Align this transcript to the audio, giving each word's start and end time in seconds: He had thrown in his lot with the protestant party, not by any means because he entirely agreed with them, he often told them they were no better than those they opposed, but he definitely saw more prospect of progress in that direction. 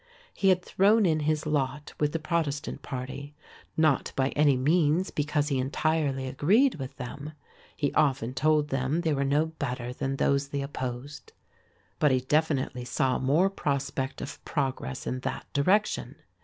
He 0.33 0.49
had 0.49 0.63
thrown 0.65 1.05
in 1.05 1.19
his 1.19 1.45
lot 1.45 1.93
with 1.99 2.11
the 2.11 2.17
protestant 2.17 2.81
party, 2.81 3.35
not 3.77 4.11
by 4.15 4.29
any 4.29 4.57
means 4.57 5.11
because 5.11 5.49
he 5.49 5.59
entirely 5.59 6.25
agreed 6.25 6.79
with 6.79 6.97
them, 6.97 7.33
he 7.77 7.93
often 7.93 8.33
told 8.33 8.69
them 8.69 9.01
they 9.01 9.13
were 9.13 9.23
no 9.23 9.45
better 9.45 9.93
than 9.93 10.15
those 10.15 10.47
they 10.47 10.63
opposed, 10.63 11.33
but 11.99 12.09
he 12.09 12.21
definitely 12.21 12.83
saw 12.83 13.19
more 13.19 13.51
prospect 13.51 14.21
of 14.21 14.43
progress 14.43 15.05
in 15.05 15.19
that 15.19 15.45
direction. 15.53 16.15